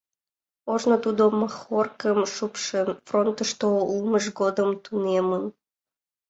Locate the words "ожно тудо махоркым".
0.73-2.19